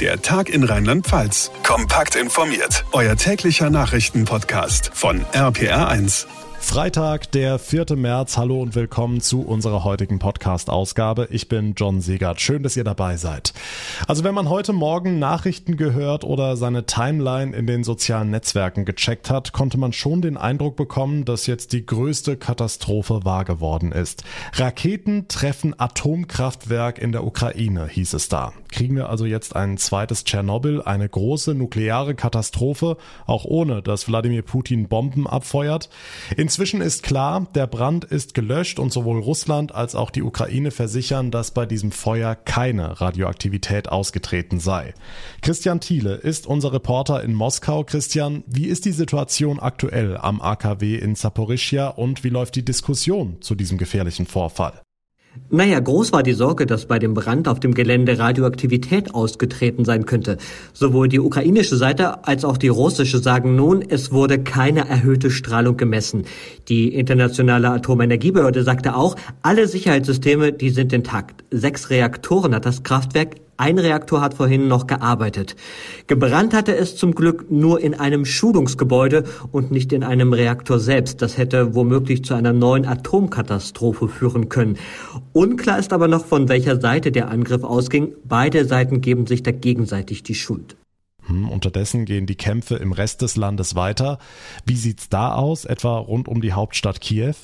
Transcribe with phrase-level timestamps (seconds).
[0.00, 1.52] Der Tag in Rheinland-Pfalz.
[1.62, 2.84] Kompakt informiert.
[2.90, 6.26] Euer täglicher Nachrichtenpodcast von RPR1.
[6.58, 7.94] Freitag, der 4.
[7.94, 8.36] März.
[8.36, 11.28] Hallo und willkommen zu unserer heutigen Podcast-Ausgabe.
[11.30, 12.40] Ich bin John Segert.
[12.40, 13.52] Schön, dass ihr dabei seid.
[14.08, 19.30] Also wenn man heute Morgen Nachrichten gehört oder seine Timeline in den sozialen Netzwerken gecheckt
[19.30, 24.24] hat, konnte man schon den Eindruck bekommen, dass jetzt die größte Katastrophe wahr geworden ist.
[24.54, 28.54] Raketen treffen Atomkraftwerk in der Ukraine, hieß es da.
[28.74, 32.96] Kriegen wir also jetzt ein zweites Tschernobyl, eine große nukleare Katastrophe,
[33.26, 35.88] auch ohne dass Wladimir Putin Bomben abfeuert?
[36.36, 40.70] In Inzwischen ist klar, der Brand ist gelöscht und sowohl Russland als auch die Ukraine
[40.70, 44.92] versichern, dass bei diesem Feuer keine Radioaktivität ausgetreten sei.
[45.40, 47.82] Christian Thiele ist unser Reporter in Moskau.
[47.82, 53.38] Christian, wie ist die Situation aktuell am AKW in Saporischia und wie läuft die Diskussion
[53.40, 54.83] zu diesem gefährlichen Vorfall?
[55.50, 60.06] Naja, groß war die Sorge, dass bei dem Brand auf dem Gelände Radioaktivität ausgetreten sein
[60.06, 60.38] könnte.
[60.72, 65.76] Sowohl die ukrainische Seite als auch die russische sagen nun, es wurde keine erhöhte Strahlung
[65.76, 66.24] gemessen.
[66.68, 71.44] Die internationale Atomenergiebehörde sagte auch, alle Sicherheitssysteme, die sind intakt.
[71.50, 75.56] Sechs Reaktoren hat das Kraftwerk ein Reaktor hat vorhin noch gearbeitet.
[76.06, 81.22] Gebrannt hatte es zum Glück nur in einem Schulungsgebäude und nicht in einem Reaktor selbst.
[81.22, 84.78] Das hätte womöglich zu einer neuen Atomkatastrophe führen können.
[85.32, 88.14] Unklar ist aber noch, von welcher Seite der Angriff ausging.
[88.24, 90.76] Beide Seiten geben sich da gegenseitig die Schuld.
[91.26, 94.18] Hm, unterdessen gehen die Kämpfe im Rest des Landes weiter.
[94.66, 97.34] Wie sieht's da aus, etwa rund um die Hauptstadt Kiew?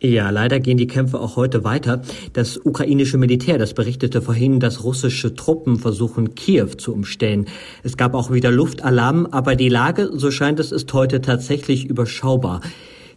[0.00, 2.02] Ja, leider gehen die Kämpfe auch heute weiter.
[2.32, 7.46] Das ukrainische Militär, das berichtete vorhin, dass russische Truppen versuchen, Kiew zu umstellen.
[7.82, 12.60] Es gab auch wieder Luftalarm, aber die Lage, so scheint es, ist heute tatsächlich überschaubar.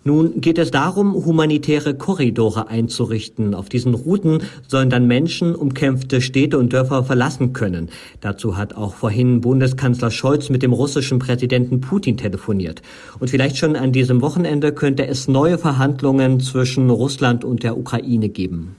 [0.03, 3.53] Nun geht es darum, humanitäre Korridore einzurichten.
[3.53, 7.89] Auf diesen Routen sollen dann Menschen umkämpfte Städte und Dörfer verlassen können.
[8.19, 12.81] Dazu hat auch vorhin Bundeskanzler Scholz mit dem russischen Präsidenten Putin telefoniert.
[13.19, 18.29] Und vielleicht schon an diesem Wochenende könnte es neue Verhandlungen zwischen Russland und der Ukraine
[18.29, 18.75] geben.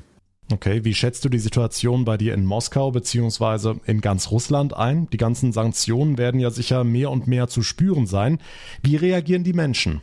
[0.53, 5.09] Okay, wie schätzt du die Situation bei dir in Moskau beziehungsweise in ganz Russland ein?
[5.13, 8.39] Die ganzen Sanktionen werden ja sicher mehr und mehr zu spüren sein.
[8.83, 10.03] Wie reagieren die Menschen?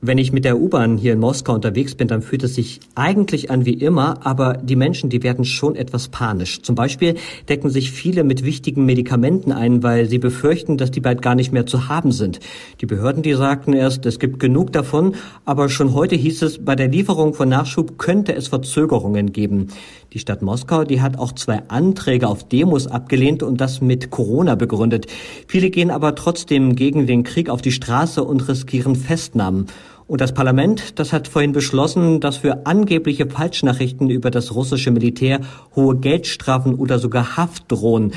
[0.00, 3.50] Wenn ich mit der U-Bahn hier in Moskau unterwegs bin, dann fühlt es sich eigentlich
[3.50, 6.62] an wie immer, aber die Menschen, die werden schon etwas panisch.
[6.62, 7.16] Zum Beispiel
[7.48, 11.52] decken sich viele mit wichtigen Medikamenten ein, weil sie befürchten, dass die bald gar nicht
[11.52, 12.38] mehr zu haben sind.
[12.80, 16.76] Die Behörden, die sagten erst, es gibt genug davon, aber schon heute hieß es, bei
[16.76, 19.66] der Lieferung von Nachschub könnte es Verzögerungen geben.
[20.14, 24.54] Die Stadt Moskau, die hat auch zwei Anträge auf Demos abgelehnt und das mit Corona
[24.54, 25.06] begründet.
[25.46, 29.66] Viele gehen aber trotzdem gegen den Krieg auf die Straße und riskieren Festnahmen.
[30.06, 35.40] Und das Parlament, das hat vorhin beschlossen, dass für angebliche Falschnachrichten über das russische Militär
[35.76, 38.12] hohe Geldstrafen oder sogar Haft drohen.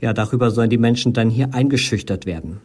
[0.00, 2.60] Ja, darüber sollen die Menschen dann hier eingeschüchtert werden.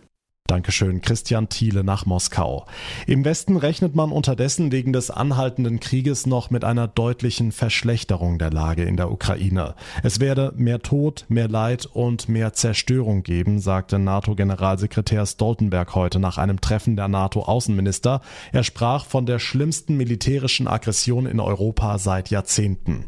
[0.52, 2.66] Dankeschön, Christian Thiele nach Moskau.
[3.08, 8.52] Im Westen rechnet man unterdessen wegen des anhaltenden Krieges noch mit einer deutlichen Verschlechterung der
[8.52, 9.76] Lage in der Ukraine.
[10.04, 16.38] Es werde mehr Tod, mehr Leid und mehr Zerstörung geben, sagte NATO-Generalsekretär Stoltenberg heute nach
[16.38, 18.20] einem Treffen der NATO-Außenminister.
[18.52, 23.06] Er sprach von der schlimmsten militärischen Aggression in Europa seit Jahrzehnten.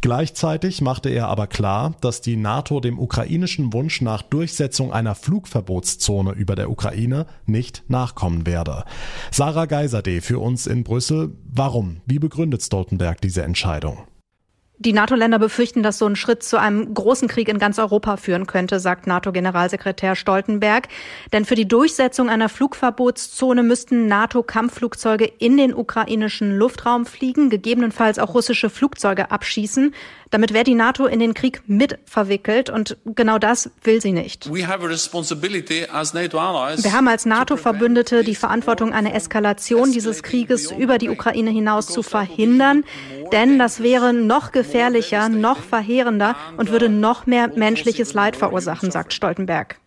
[0.00, 6.32] Gleichzeitig machte er aber klar, dass die NATO dem ukrainischen Wunsch nach Durchsetzung einer Flugverbotszone
[6.32, 8.84] über der Ukraine Ukraine nicht nachkommen werde.
[9.32, 11.32] Sarah Geiserde für uns in Brüssel.
[11.52, 12.00] Warum?
[12.06, 14.06] Wie begründet Stoltenberg diese Entscheidung?
[14.78, 18.46] Die NATO-Länder befürchten, dass so ein Schritt zu einem großen Krieg in ganz Europa führen
[18.46, 20.88] könnte, sagt NATO-Generalsekretär Stoltenberg.
[21.32, 28.34] Denn für die Durchsetzung einer Flugverbotszone müssten NATO-Kampfflugzeuge in den ukrainischen Luftraum fliegen, gegebenenfalls auch
[28.34, 29.94] russische Flugzeuge abschießen.
[30.30, 34.52] Damit wäre die NATO in den Krieg mit verwickelt und genau das will sie nicht.
[34.52, 34.98] Wir haben
[37.08, 42.84] als NATO-Verbündete die Verantwortung, eine Eskalation dieses Krieges über die Ukraine hinaus zu verhindern,
[43.32, 44.65] denn das wäre noch gefährlicher,
[45.30, 49.80] noch verheerender und würde noch mehr menschliches Leid verursachen, sagt Stoltenberg.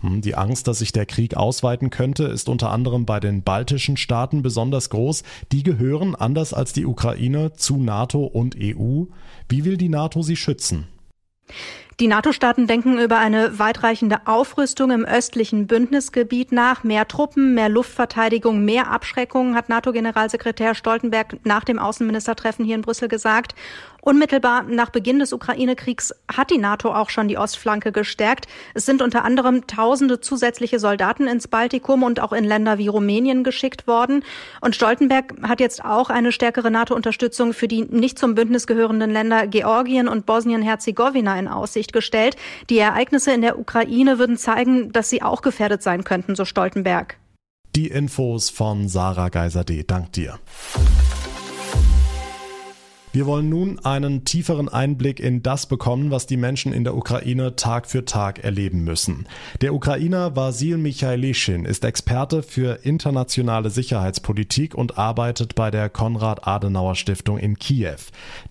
[0.00, 3.96] Hm, die Angst, dass sich der Krieg ausweiten könnte, ist unter anderem bei den baltischen
[3.96, 5.24] Staaten besonders groß.
[5.50, 9.04] Die gehören, anders als die Ukraine, zu NATO und EU.
[9.48, 10.86] Wie will die NATO sie schützen?
[12.00, 16.84] Die NATO-Staaten denken über eine weitreichende Aufrüstung im östlichen Bündnisgebiet nach.
[16.84, 23.08] Mehr Truppen, mehr Luftverteidigung, mehr Abschreckung, hat NATO-Generalsekretär Stoltenberg nach dem Außenministertreffen hier in Brüssel
[23.08, 23.56] gesagt.
[24.08, 28.46] Unmittelbar nach Beginn des Ukraine-Kriegs hat die NATO auch schon die Ostflanke gestärkt.
[28.72, 33.44] Es sind unter anderem tausende zusätzliche Soldaten ins Baltikum und auch in Länder wie Rumänien
[33.44, 34.24] geschickt worden.
[34.62, 39.46] Und Stoltenberg hat jetzt auch eine stärkere NATO-Unterstützung für die nicht zum Bündnis gehörenden Länder
[39.46, 42.36] Georgien und Bosnien-Herzegowina in Aussicht gestellt.
[42.70, 47.18] Die Ereignisse in der Ukraine würden zeigen, dass sie auch gefährdet sein könnten, so Stoltenberg.
[47.76, 49.84] Die Infos von Sarah Geiser-D.
[49.86, 50.38] Dank dir.
[53.12, 57.56] Wir wollen nun einen tieferen Einblick in das bekommen, was die Menschen in der Ukraine
[57.56, 59.26] Tag für Tag erleben müssen.
[59.62, 67.58] Der Ukrainer Vasil Michailischin ist Experte für internationale Sicherheitspolitik und arbeitet bei der Konrad-Adenauer-Stiftung in
[67.58, 67.96] Kiew.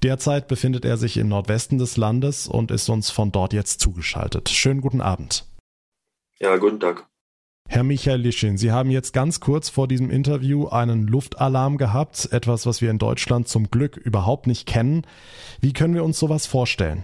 [0.02, 4.50] Derzeit befindet er sich im Nordwesten des Landes und ist uns von dort jetzt zugeschaltet.
[4.50, 5.46] Schönen guten Abend.
[6.40, 7.08] Ja, guten Tag.
[7.70, 12.66] Herr Michael Lischin, Sie haben jetzt ganz kurz vor diesem Interview einen Luftalarm gehabt, etwas,
[12.66, 15.06] was wir in Deutschland zum Glück überhaupt nicht kennen.
[15.60, 17.04] Wie können wir uns sowas vorstellen?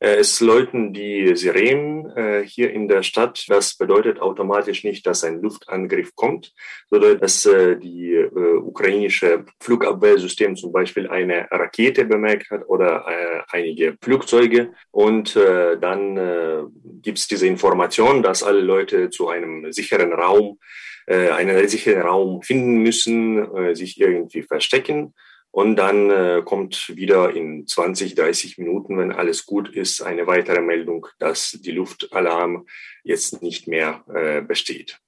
[0.00, 3.44] Äh, es läuten die Sirenen äh, hier in der Stadt.
[3.48, 6.52] Das bedeutet automatisch nicht, dass ein Luftangriff kommt,
[6.90, 13.06] sondern dass äh, die ukrainische Flugabwehrsystem zum Beispiel eine Rakete bemerkt hat oder
[13.50, 14.72] einige Flugzeuge.
[14.90, 20.58] Und dann gibt es diese Information, dass alle Leute zu einem sicheren Raum,
[21.06, 25.14] einen sicheren Raum finden müssen, sich irgendwie verstecken.
[25.54, 30.60] Und dann äh, kommt wieder in 20, 30 Minuten, wenn alles gut ist, eine weitere
[30.60, 32.66] Meldung, dass die Luftalarm
[33.04, 34.98] jetzt nicht mehr äh, besteht.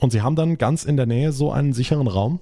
[0.00, 2.40] Und Sie haben dann ganz in der Nähe so einen sicheren Raum?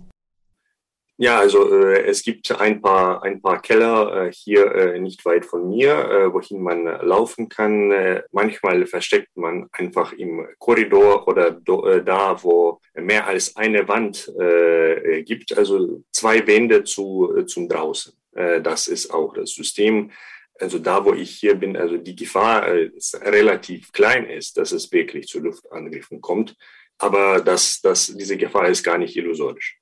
[1.18, 5.44] Ja, also äh, es gibt ein paar, ein paar Keller äh, hier äh, nicht weit
[5.44, 7.92] von mir, äh, wohin man laufen kann.
[7.92, 13.86] Äh, manchmal versteckt man einfach im Korridor oder do, äh, da, wo mehr als eine
[13.88, 18.14] Wand äh, gibt, also zwei Wände zu, äh, zum draußen.
[18.34, 20.10] Äh, das ist auch das System.
[20.58, 22.90] Also da, wo ich hier bin, also die Gefahr äh,
[23.22, 26.56] relativ klein ist, dass es wirklich zu Luftangriffen kommt.
[26.98, 29.81] Aber das, das, diese Gefahr ist gar nicht illusorisch.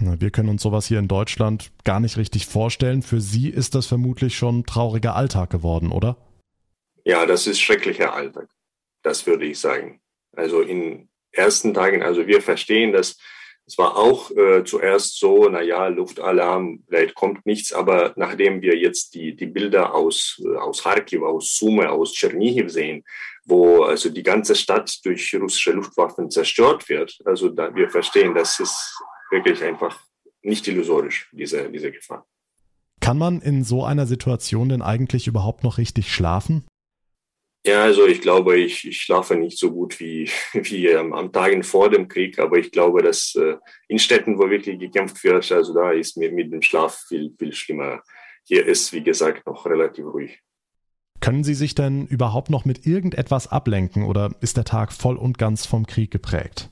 [0.00, 3.02] Wir können uns sowas hier in Deutschland gar nicht richtig vorstellen.
[3.02, 6.16] Für Sie ist das vermutlich schon trauriger Alltag geworden, oder?
[7.04, 8.48] Ja, das ist schrecklicher Alltag.
[9.02, 10.00] Das würde ich sagen.
[10.36, 13.18] Also in ersten Tagen, also wir verstehen, dass
[13.68, 18.78] es war auch äh, zuerst so, na ja, Luftalarm, vielleicht kommt nichts, aber nachdem wir
[18.78, 23.04] jetzt die, die Bilder aus, äh, aus Kharkiv, aus Sume, aus Tschernihiv sehen,
[23.44, 28.58] wo also die ganze Stadt durch russische Luftwaffen zerstört wird, also da wir verstehen, dass
[28.58, 28.98] es
[29.30, 30.00] wirklich einfach
[30.42, 32.26] nicht illusorisch, diese, diese Gefahr.
[33.00, 36.64] Kann man in so einer Situation denn eigentlich überhaupt noch richtig schlafen?
[37.66, 41.62] Ja, also ich glaube, ich, ich schlafe nicht so gut wie, wie ähm, am Tagen
[41.62, 43.56] vor dem Krieg, aber ich glaube, dass äh,
[43.88, 47.52] in Städten, wo wirklich gekämpft wird, also da ist mir mit dem Schlaf viel, viel
[47.52, 48.02] schlimmer.
[48.44, 50.40] Hier ist, wie gesagt, noch relativ ruhig.
[51.20, 55.36] Können Sie sich denn überhaupt noch mit irgendetwas ablenken oder ist der Tag voll und
[55.36, 56.70] ganz vom Krieg geprägt?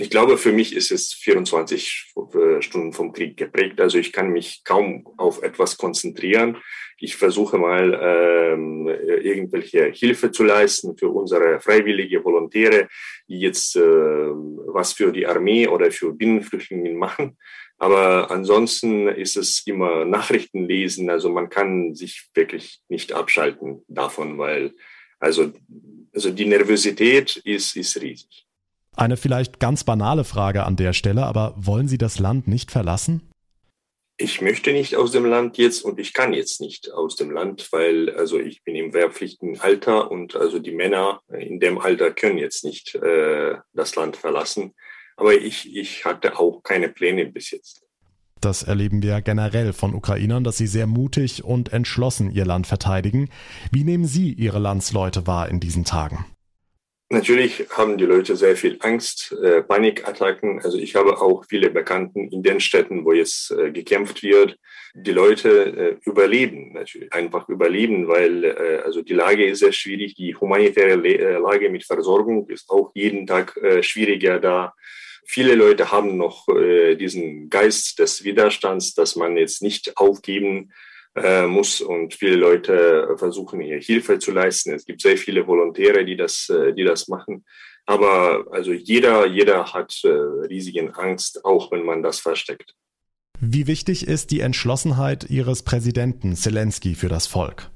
[0.00, 3.80] Ich glaube, für mich ist es 24 äh, Stunden vom Krieg geprägt.
[3.80, 6.58] Also ich kann mich kaum auf etwas konzentrieren.
[7.00, 12.88] Ich versuche mal ähm, irgendwelche Hilfe zu leisten für unsere freiwillige Volontäre,
[13.28, 17.36] die jetzt äh, was für die Armee oder für Binnenflüchtlinge machen.
[17.78, 21.08] Aber ansonsten ist es immer Nachrichten lesen.
[21.10, 24.72] Also man kann sich wirklich nicht abschalten davon, weil
[25.20, 25.52] also,
[26.12, 28.47] also die Nervosität ist, ist riesig.
[28.98, 33.22] Eine vielleicht ganz banale Frage an der Stelle, aber wollen Sie das Land nicht verlassen?
[34.16, 37.68] Ich möchte nicht aus dem Land jetzt und ich kann jetzt nicht aus dem Land,
[37.70, 42.38] weil also ich bin im wehrpflichtigen Alter und also die Männer in dem Alter können
[42.38, 44.74] jetzt nicht äh, das Land verlassen.
[45.16, 47.84] Aber ich, ich hatte auch keine Pläne bis jetzt.
[48.40, 53.30] Das erleben wir generell von Ukrainern, dass sie sehr mutig und entschlossen ihr Land verteidigen.
[53.70, 56.24] Wie nehmen Sie Ihre Landsleute wahr in diesen Tagen?
[57.10, 60.60] Natürlich haben die Leute sehr viel Angst, äh, Panikattacken.
[60.60, 64.58] Also ich habe auch viele Bekannten in den Städten, wo jetzt äh, gekämpft wird.
[64.94, 70.16] Die Leute äh, überleben natürlich, einfach überleben, weil äh, also die Lage ist sehr schwierig.
[70.16, 74.74] Die humanitäre Le äh, Lage mit Versorgung ist auch jeden Tag äh, schwieriger da.
[75.24, 80.72] Viele Leute haben noch äh, diesen Geist des Widerstands, dass man jetzt nicht aufgeben
[81.24, 84.72] äh, muss und viele Leute versuchen hier Hilfe zu leisten.
[84.72, 87.44] Es gibt sehr viele Volontäre, die das, äh, die das machen.
[87.86, 92.74] Aber also jeder, jeder hat äh, riesigen Angst, auch wenn man das versteckt.
[93.40, 97.70] Wie wichtig ist die Entschlossenheit Ihres Präsidenten Zelensky für das Volk?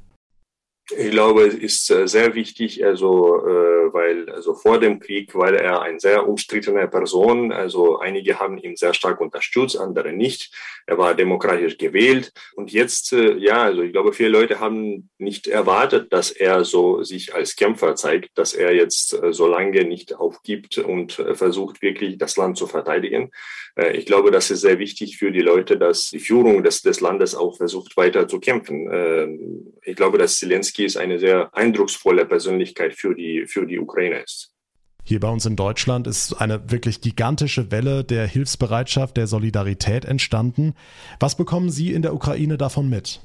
[0.97, 5.55] Ich glaube, es ist äh, sehr wichtig, also, äh, weil, also vor dem Krieg, weil
[5.55, 10.53] er ein sehr umstrittener Person, also einige haben ihn sehr stark unterstützt, andere nicht.
[10.87, 12.33] Er war demokratisch gewählt.
[12.55, 17.03] Und jetzt, äh, ja, also ich glaube, viele Leute haben nicht erwartet, dass er so
[17.03, 22.37] sich als Kämpfer zeigt, dass er jetzt so lange nicht aufgibt und versucht wirklich das
[22.37, 23.31] Land zu verteidigen.
[23.95, 27.35] Ich glaube, das ist sehr wichtig für die Leute, dass die Führung des, des Landes
[27.35, 29.73] auch versucht, weiter zu kämpfen.
[29.83, 34.53] Ich glaube, dass Zelensky ist eine sehr eindrucksvolle Persönlichkeit für die, für die Ukraine ist.
[35.05, 40.75] Hier bei uns in Deutschland ist eine wirklich gigantische Welle der Hilfsbereitschaft, der Solidarität entstanden.
[41.19, 43.21] Was bekommen Sie in der Ukraine davon mit?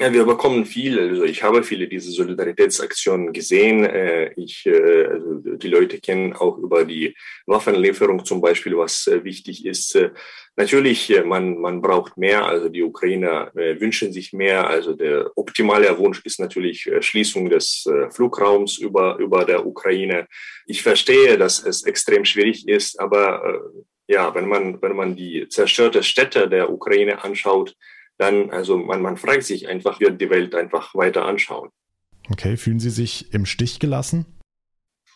[0.00, 0.98] Ja, wir bekommen viel.
[0.98, 3.84] Also ich habe viele diese Solidaritätsaktionen gesehen.
[3.84, 7.14] Äh, ich, äh, also die Leute kennen auch über die
[7.44, 9.98] Waffenlieferung zum Beispiel, was äh, wichtig ist.
[10.56, 12.46] Natürlich, man, man braucht mehr.
[12.46, 14.68] Also die Ukrainer wünschen sich mehr.
[14.68, 20.26] Also der optimale Wunsch ist natürlich Schließung des Flugraums über, über der Ukraine.
[20.66, 23.62] Ich verstehe, dass es extrem schwierig ist, aber
[24.06, 27.74] ja, wenn man, wenn man die zerstörte Städte der Ukraine anschaut,
[28.20, 31.70] dann, also man, man fragt sich einfach, wird die Welt einfach weiter anschauen.
[32.30, 34.26] Okay, fühlen Sie sich im Stich gelassen?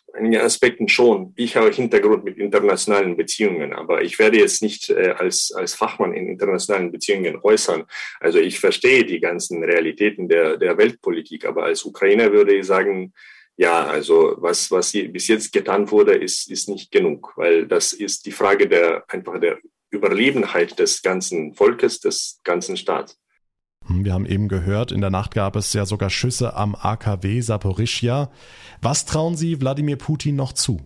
[0.09, 1.33] In einigen Aspekten schon.
[1.37, 6.15] Ich habe Hintergrund mit internationalen Beziehungen, aber ich werde jetzt nicht äh, als, als Fachmann
[6.15, 7.85] in internationalen Beziehungen äußern.
[8.21, 13.13] Also ich verstehe die ganzen Realitäten der, der Weltpolitik, aber als Ukrainer würde ich sagen,
[13.57, 18.27] ja, also was, was bis jetzt getan wurde, ist, ist nicht genug, weil das ist
[18.27, 19.59] die Frage der, einfach der
[19.95, 23.19] Überlebenheit des ganzen Volkes, des ganzen Staates.
[23.87, 27.41] Hm, wir haben eben gehört, in der Nacht gab es ja sogar Schüsse am AKW
[27.41, 28.31] Saporischja.
[28.83, 30.81] Was trauen Sie Wladimir Putin noch zu?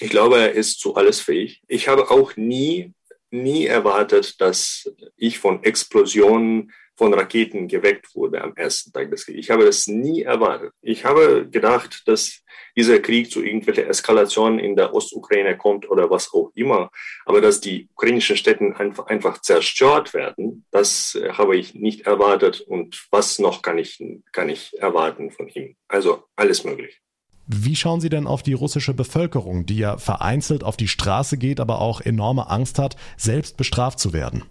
[0.00, 1.62] Ich glaube, er ist zu alles fähig.
[1.68, 2.92] Ich habe auch nie,
[3.30, 9.40] nie erwartet, dass ich von Explosionen von Raketen geweckt wurde am ersten Tag des Krieges.
[9.40, 10.72] Ich habe das nie erwartet.
[10.82, 12.42] Ich habe gedacht, dass
[12.76, 16.92] dieser Krieg zu irgendwelchen Eskalationen in der Ostukraine kommt oder was auch immer.
[17.24, 22.60] Aber dass die ukrainischen Städte einfach, einfach zerstört werden, das äh, habe ich nicht erwartet.
[22.60, 25.74] Und was noch kann ich, kann ich erwarten von ihm?
[25.88, 27.00] Also alles möglich.
[27.48, 31.58] Wie schauen Sie denn auf die russische Bevölkerung, die ja vereinzelt auf die Straße geht,
[31.58, 34.44] aber auch enorme Angst hat, selbst bestraft zu werden?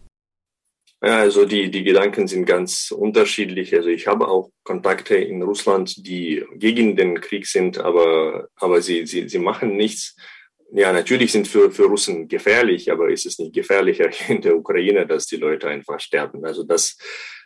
[1.04, 3.74] Ja, also die, die Gedanken sind ganz unterschiedlich.
[3.76, 9.08] Also ich habe auch Kontakte in Russland, die gegen den Krieg sind, aber, aber sie,
[9.08, 10.16] sie, sie machen nichts.
[10.74, 15.08] Ja, natürlich sind für, für Russen gefährlich, aber ist es nicht gefährlicher in der Ukraine,
[15.08, 16.46] dass die Leute einfach sterben?
[16.46, 16.98] Also das,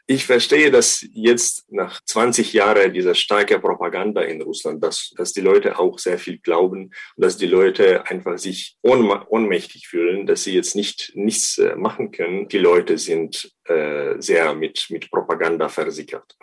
[0.08, 5.42] ich verstehe, dass jetzt nach 20 Jahren dieser starke Propaganda in Russland, dass, dass die
[5.42, 10.54] Leute auch sehr viel glauben und dass die Leute einfach sich ohnmächtig fühlen, dass sie
[10.54, 12.48] jetzt nicht nichts äh, machen können.
[12.48, 16.38] Die Leute sind äh, sehr mit, mit Propaganda versickert.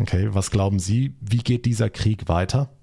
[0.00, 2.74] Okay, was glauben Sie, wie geht dieser Krieg weiter?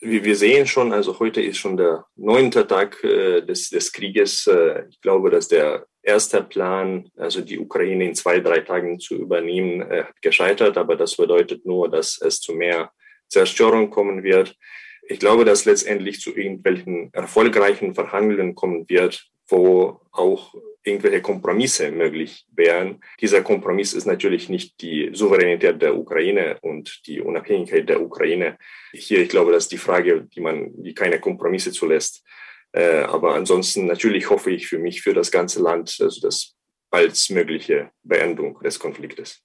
[0.00, 4.46] wie wir sehen schon, also heute ist schon der neunte Tag äh, des, des Krieges.
[4.46, 9.16] Äh, ich glaube, dass der erste Plan, also die Ukraine in zwei, drei Tagen zu
[9.16, 10.76] übernehmen, äh, gescheitert.
[10.76, 12.90] Aber das bedeutet nur, dass es zu mehr
[13.28, 14.56] Zerstörung kommen wird.
[15.02, 22.46] Ich glaube, dass letztendlich zu irgendwelchen erfolgreichen Verhandlungen kommen wird, wo auch irgendwelche Kompromisse möglich
[22.54, 23.00] wären.
[23.20, 28.56] Dieser Kompromiss ist natürlich nicht die Souveränität der Ukraine und die Unabhängigkeit der Ukraine.
[28.92, 32.24] Hier, ich glaube, das ist die Frage, die man, die keine Kompromisse zulässt.
[32.72, 36.54] Äh, aber ansonsten natürlich hoffe ich für mich, für das ganze Land, also das
[36.90, 39.42] baldmögliche Beendung des Konfliktes.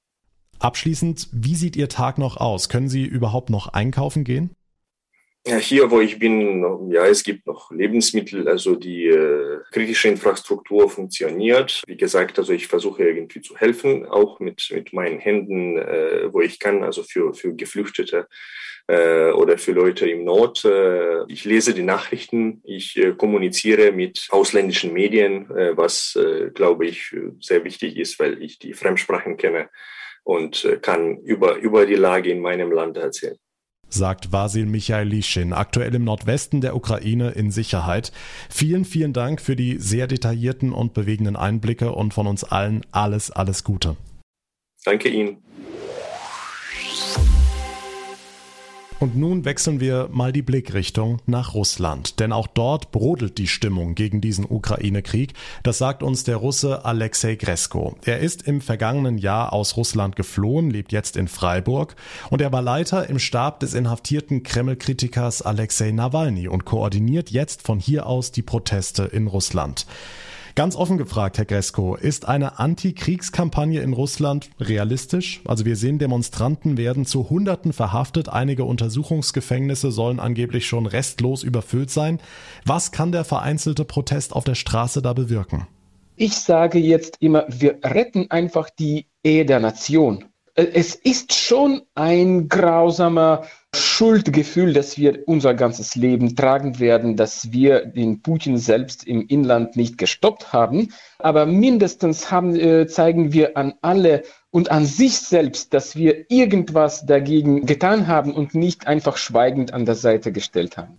[0.59, 2.69] Abschließend, wie sieht Ihr Tag noch aus?
[2.69, 4.51] Können Sie überhaupt noch einkaufen gehen?
[5.47, 10.89] Ja, hier, wo ich bin, ja, es gibt noch Lebensmittel, also die äh, kritische Infrastruktur
[10.89, 11.83] funktioniert.
[11.85, 16.41] Wie gesagt, also ich versuche irgendwie zu helfen, auch mit, mit meinen Händen, äh, wo
[16.41, 18.27] ich kann, also für, für Geflüchtete
[18.87, 20.65] äh, oder für Leute im Not.
[20.65, 26.87] Äh, ich lese die Nachrichten, ich äh, kommuniziere mit ausländischen Medien, äh, was, äh, glaube
[26.87, 29.69] ich, sehr wichtig ist, weil ich die Fremdsprachen kenne
[30.23, 33.37] und äh, kann über, über die Lage in meinem Land erzählen
[33.89, 38.11] sagt Vasil Michailischin, aktuell im Nordwesten der Ukraine in Sicherheit.
[38.49, 43.31] Vielen, vielen Dank für die sehr detaillierten und bewegenden Einblicke und von uns allen alles,
[43.31, 43.95] alles Gute.
[44.83, 45.37] Danke Ihnen.
[48.97, 53.93] Und nun wechseln wir mal die Blickrichtung nach Russland, denn auch dort brodelt die Stimmung
[53.93, 55.33] gegen diesen Ukraine-Krieg.
[55.63, 57.97] Das sagt uns der Russe Alexei Gresko.
[58.05, 61.97] Er ist im vergangenen Jahr aus Russland geflohen, lebt jetzt in Freiburg
[62.29, 67.79] und er war Leiter im Stab des inhaftierten Kreml-Kritikers Alexei Nawalny und koordiniert jetzt von
[67.79, 69.85] hier aus die Proteste in Russland.
[70.55, 75.41] Ganz offen gefragt, Herr Gresko, ist eine Antikriegskampagne in Russland realistisch?
[75.43, 81.91] Also wir sehen, Demonstranten werden zu Hunderten verhaftet, einige Untersuchungsgefängnisse sollen angeblich schon restlos überfüllt
[81.91, 82.21] sein.
[82.65, 85.67] Was kann der vereinzelte Protest auf der Straße da bewirken?
[86.15, 90.23] Ich sage jetzt immer, wir retten einfach die Ehe der Nation.
[90.53, 93.43] Äh, es ist schon ein grausamer
[93.83, 99.75] Schuldgefühl, dass wir unser ganzes Leben tragen werden, dass wir den Putin selbst im Inland
[99.75, 100.93] nicht gestoppt haben.
[101.19, 107.05] Aber mindestens haben, äh, zeigen wir an alle und an sich selbst, dass wir irgendwas
[107.05, 110.97] dagegen getan haben und nicht einfach schweigend an der Seite gestellt haben.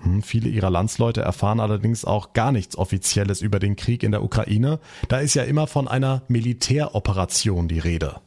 [0.00, 4.22] Hm, viele ihrer Landsleute erfahren allerdings auch gar nichts Offizielles über den Krieg in der
[4.22, 4.78] Ukraine.
[5.08, 8.20] Da ist ja immer von einer Militäroperation die Rede.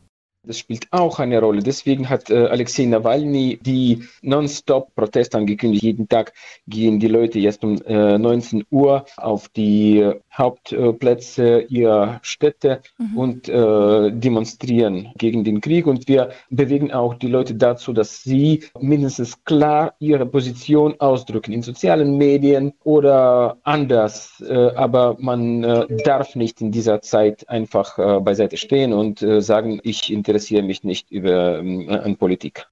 [0.43, 1.61] Das spielt auch eine Rolle.
[1.61, 5.83] Deswegen hat äh, Alexei Nawalny die Non-Stop-Proteste angekündigt.
[5.83, 6.33] Jeden Tag
[6.67, 13.17] gehen die Leute jetzt um äh, 19 Uhr auf die Hauptplätze ihrer Städte mhm.
[13.17, 15.85] und äh, demonstrieren gegen den Krieg.
[15.85, 21.61] Und wir bewegen auch die Leute dazu, dass sie mindestens klar ihre Position ausdrücken in
[21.61, 24.41] sozialen Medien oder anders.
[24.41, 29.39] Äh, aber man äh, darf nicht in dieser Zeit einfach äh, beiseite stehen und äh,
[29.39, 32.67] sagen, ich interessiere mich nicht über äh, an Politik.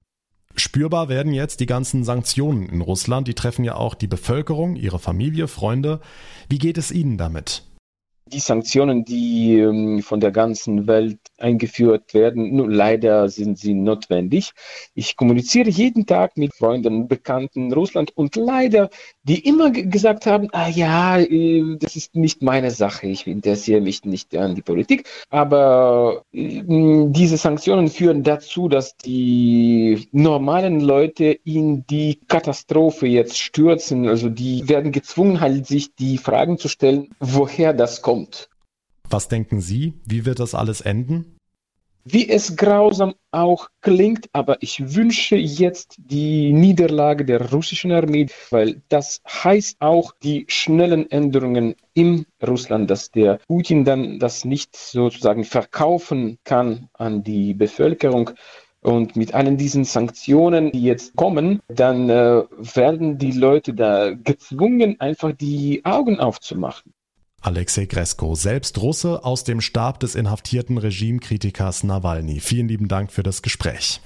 [0.56, 3.28] Spürbar werden jetzt die ganzen Sanktionen in Russland.
[3.28, 6.02] Die treffen ja auch die Bevölkerung, ihre Familie, Freunde.
[6.50, 7.64] Wie geht es Ihnen damit?
[8.30, 14.52] die Sanktionen, die ähm, von der ganzen Welt eingeführt werden, nur leider sind sie notwendig.
[14.94, 18.90] Ich kommuniziere jeden Tag mit Freunden, Bekannten in Russland und leider,
[19.30, 24.04] die immer gesagt haben, ah ja, äh, das ist nicht meine Sache, ich interessiere mich
[24.04, 31.86] nicht an die Politik, aber äh, diese Sanktionen führen dazu, dass die normalen Leute in
[31.88, 37.74] die Katastrophe jetzt stürzen, also die werden gezwungen halt sich die Fragen zu stellen, woher
[37.74, 38.50] das kommt kommt.
[39.08, 39.94] Was denken Sie?
[40.06, 41.38] Wie wird das alles enden?
[42.06, 48.82] Wie es grausam auch klingt, aber ich wünsche jetzt die Niederlage der russischen Armee, weil
[48.88, 55.44] das heißt auch die schnellen Änderungen in Russland, dass der Putin dann das nicht sozusagen
[55.44, 58.32] verkaufen kann an die Bevölkerung.
[58.82, 65.00] Und mit allen diesen Sanktionen, die jetzt kommen, dann äh, werden die Leute da gezwungen,
[65.02, 66.94] einfach die Augen aufzumachen.
[67.42, 72.40] Alexei Gresko, selbst Russe aus dem Stab des inhaftierten Regimekritikers Nawalny.
[72.40, 74.02] Vielen lieben Dank für das Gespräch.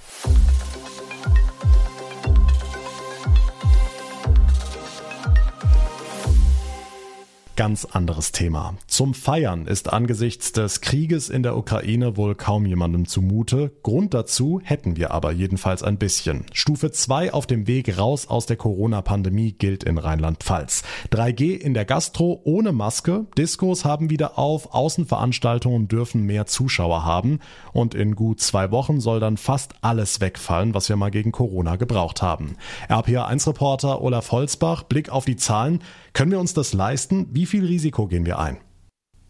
[7.56, 8.74] Ganz anderes Thema.
[8.88, 13.72] Zum Feiern ist angesichts des Krieges in der Ukraine wohl kaum jemandem zumute.
[13.84, 16.48] Grund dazu hätten wir aber jedenfalls ein bisschen.
[16.52, 20.82] Stufe 2 auf dem Weg raus aus der Corona-Pandemie gilt in Rheinland-Pfalz.
[21.12, 23.28] 3G in der Gastro ohne Maske.
[23.38, 24.74] Diskos haben wieder auf.
[24.74, 27.38] Außenveranstaltungen dürfen mehr Zuschauer haben.
[27.72, 31.76] Und in gut zwei Wochen soll dann fast alles wegfallen, was wir mal gegen Corona
[31.76, 32.56] gebraucht haben.
[32.90, 35.84] RPA1-Reporter Olaf Holzbach, Blick auf die Zahlen.
[36.14, 37.28] Können wir uns das leisten?
[37.32, 38.58] Wie viel Risiko gehen wir ein?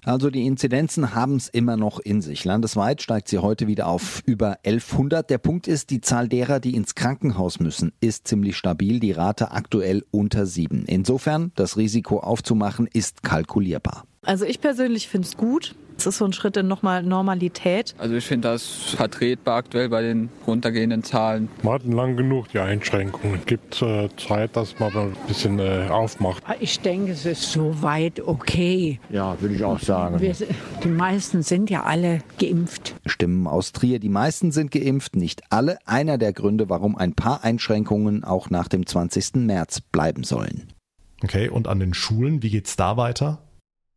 [0.06, 2.43] Also die Inzidenzen haben es immer noch in sich.
[2.43, 5.30] Landesweit steigt sie heute wieder auf über 1100.
[5.30, 8.99] Der Punkt ist, die Zahl derer, die ins Krankenhaus müssen, ist ziemlich stabil.
[8.99, 10.84] Die Rate aktuell unter sieben.
[10.86, 14.04] Insofern, das Risiko aufzumachen, ist kalkulierbar.
[14.23, 15.73] Also ich persönlich finde es gut.
[15.97, 17.95] Es ist so ein Schritt in nochmal Normalität.
[17.97, 21.49] Also ich finde das vertretbar aktuell bei den runtergehenden Zahlen.
[21.62, 23.39] Wir hatten lang genug die Einschränkungen.
[23.39, 26.43] Es gibt äh, Zeit, dass man ein bisschen äh, aufmacht.
[26.60, 28.99] Ich denke, es ist soweit okay.
[29.10, 30.19] Ja, würde ich auch sagen.
[30.19, 30.36] Wir,
[30.84, 32.95] die meisten sind ja alle geimpft.
[33.06, 35.77] Stimmen aus Trier, die meisten sind geimpft, nicht alle.
[35.86, 39.36] Einer der Gründe, warum ein paar Einschränkungen auch nach dem 20.
[39.36, 40.67] März bleiben sollen.
[41.23, 43.39] Okay, und an den Schulen, wie geht's da weiter?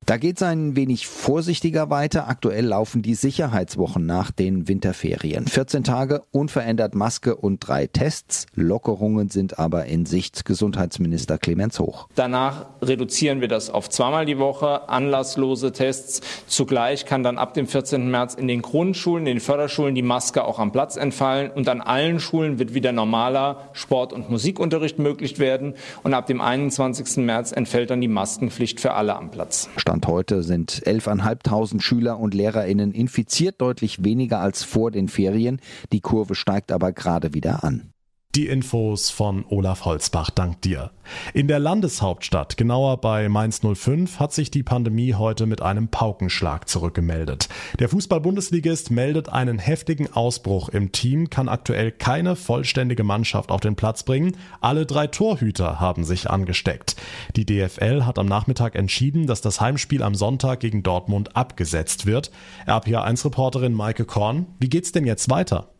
[0.06, 2.28] Da geht es ein wenig vorsichtiger weiter.
[2.28, 5.48] Aktuell laufen die Sicherheitswochen nach den Winterferien.
[5.48, 8.46] 14 Tage, unverändert Maske und drei Tests.
[8.54, 10.44] Lockerungen sind aber in Sicht.
[10.44, 12.06] Gesundheitsminister Clemens Hoch.
[12.14, 16.20] Danach reduzieren wir das auf zweimal die Woche, anlasslose Tests.
[16.46, 18.08] Zugleich kann dann ab dem 14.
[18.08, 21.50] März in den Grundschulen, in den Förderschulen die Maske auch am Platz entfallen.
[21.50, 25.74] Und an allen Schulen wird wieder normaler Sport- und Musikunterricht möglich werden.
[26.04, 27.24] Und ab dem 21.
[27.24, 29.68] März entfällt dann die Maskenpflicht für alle am Platz.
[29.76, 35.60] Stand heute sind 11.500 Schüler und LehrerInnen infiziert, deutlich weniger als vor den Ferien.
[35.92, 37.92] Die Kurve steigt aber gerade wieder an.
[38.36, 40.90] Die Infos von Olaf Holzbach, dank dir.
[41.32, 46.68] In der Landeshauptstadt, genauer bei Mainz 05, hat sich die Pandemie heute mit einem Paukenschlag
[46.68, 47.48] zurückgemeldet.
[47.78, 53.74] Der Fußball-Bundesligist meldet einen heftigen Ausbruch im Team, kann aktuell keine vollständige Mannschaft auf den
[53.74, 54.36] Platz bringen.
[54.60, 56.94] Alle drei Torhüter haben sich angesteckt.
[57.36, 62.30] Die DFL hat am Nachmittag entschieden, dass das Heimspiel am Sonntag gegen Dortmund abgesetzt wird.
[62.66, 65.70] RPA1-Reporterin Maike Korn, wie geht's denn jetzt weiter?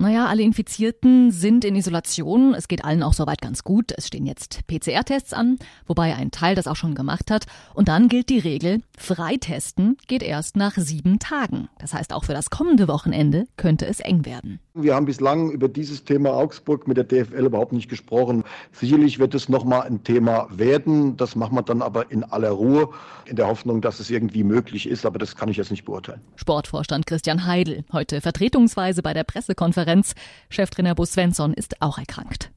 [0.00, 2.54] Naja, alle Infizierten sind in Isolation.
[2.54, 3.92] Es geht allen auch soweit ganz gut.
[3.94, 7.44] Es stehen jetzt PCR-Tests an, wobei ein Teil das auch schon gemacht hat.
[7.74, 11.68] Und dann gilt die Regel, Freitesten geht erst nach sieben Tagen.
[11.78, 14.58] Das heißt, auch für das kommende Wochenende könnte es eng werden.
[14.72, 18.44] Wir haben bislang über dieses Thema Augsburg mit der DFL überhaupt nicht gesprochen.
[18.72, 21.18] Sicherlich wird es nochmal ein Thema werden.
[21.18, 22.88] Das machen wir dann aber in aller Ruhe,
[23.26, 25.04] in der Hoffnung, dass es irgendwie möglich ist.
[25.04, 26.22] Aber das kann ich jetzt nicht beurteilen.
[26.36, 30.14] Sportvorstand Christian Heidel, heute vertretungsweise bei der Pressekonferenz Konferenz.
[30.50, 32.50] Cheftrainer Bus Svensson ist auch erkrankt.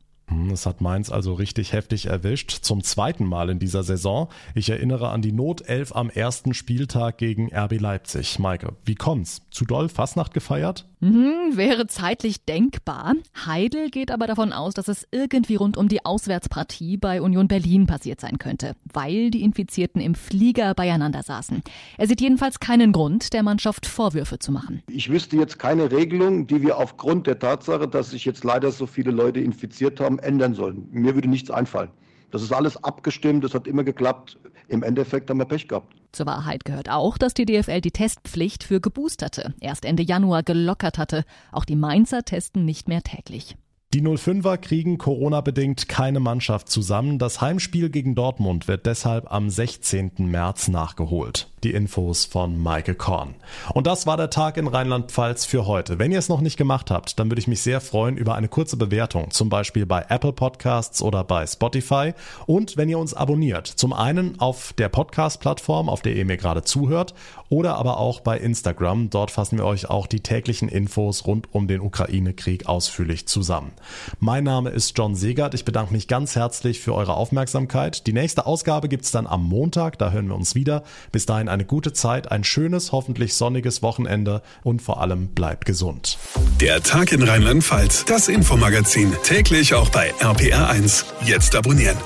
[0.52, 2.52] Es hat Mainz also richtig heftig erwischt.
[2.62, 4.30] Zum zweiten Mal in dieser Saison.
[4.56, 8.40] Ich erinnere an die Notelf am ersten Spieltag gegen RB Leipzig.
[8.40, 9.42] Maike, wie kommt's?
[9.52, 10.86] Zu doll Fastnacht gefeiert?
[11.04, 13.16] Mhm, wäre zeitlich denkbar.
[13.46, 17.88] Heidel geht aber davon aus, dass es irgendwie rund um die Auswärtspartie bei Union Berlin
[17.88, 21.62] passiert sein könnte, weil die Infizierten im Flieger beieinander saßen.
[21.98, 24.82] Er sieht jedenfalls keinen Grund, der Mannschaft Vorwürfe zu machen.
[24.90, 28.88] Ich wüsste jetzt keine Regelung, die wir aufgrund der Tatsache, dass sich jetzt leider so
[28.88, 30.88] viele Leute infiziert haben, ändern sollen.
[30.92, 31.90] Mir würde nichts einfallen.
[32.32, 34.40] Das ist alles abgestimmt, das hat immer geklappt.
[34.68, 35.96] Im Endeffekt haben wir Pech gehabt.
[36.12, 40.98] Zur Wahrheit gehört auch, dass die DFL die Testpflicht für Geboosterte erst Ende Januar gelockert
[40.98, 41.26] hatte.
[41.52, 43.56] Auch die Mainzer testen nicht mehr täglich.
[43.94, 47.20] Die 05er kriegen Corona-bedingt keine Mannschaft zusammen.
[47.20, 50.14] Das Heimspiel gegen Dortmund wird deshalb am 16.
[50.18, 51.52] März nachgeholt.
[51.64, 53.36] Die Infos von Maike Korn.
[53.74, 56.00] Und das war der Tag in Rheinland-Pfalz für heute.
[56.00, 58.48] Wenn ihr es noch nicht gemacht habt, dann würde ich mich sehr freuen über eine
[58.48, 62.14] kurze Bewertung, zum Beispiel bei Apple Podcasts oder bei Spotify.
[62.48, 66.64] Und wenn ihr uns abonniert, zum einen auf der Podcast-Plattform, auf der ihr mir gerade
[66.64, 67.14] zuhört,
[67.54, 69.12] oder aber auch bei Instagram.
[69.12, 73.74] Dort fassen wir euch auch die täglichen Infos rund um den Ukraine-Krieg ausführlich zusammen.
[74.20, 75.54] Mein Name ist John Segert.
[75.54, 78.08] Ich bedanke mich ganz herzlich für eure Aufmerksamkeit.
[78.08, 79.98] Die nächste Ausgabe gibt's dann am Montag.
[79.98, 80.84] Da hören wir uns wieder.
[81.12, 86.18] Bis dahin eine gute Zeit, ein schönes, hoffentlich sonniges Wochenende und vor allem bleibt gesund.
[86.60, 91.06] Der Tag in Rheinland-Pfalz, das Infomagazin, täglich auch bei RPR1.
[91.26, 91.98] Jetzt abonnieren.